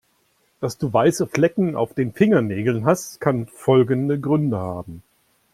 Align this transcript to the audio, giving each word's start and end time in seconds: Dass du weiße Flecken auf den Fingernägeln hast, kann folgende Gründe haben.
Dass 0.61 0.79
du 0.79 0.91
weiße 0.91 1.27
Flecken 1.27 1.75
auf 1.75 1.93
den 1.93 2.11
Fingernägeln 2.11 2.85
hast, 2.87 3.21
kann 3.21 3.45
folgende 3.45 4.19
Gründe 4.19 4.57
haben. 4.57 5.03